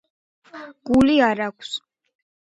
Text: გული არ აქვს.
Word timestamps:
გული 0.89 1.17
არ 1.25 1.43
აქვს. 1.47 1.75